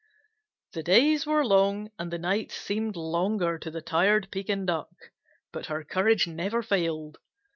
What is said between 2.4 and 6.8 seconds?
seemed longer to the tired Pekin Duck, but her courage never